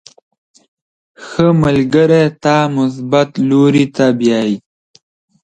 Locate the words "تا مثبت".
2.43-3.29